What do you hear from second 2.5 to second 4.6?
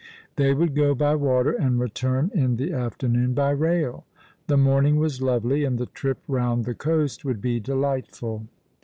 the afternoon by rail. The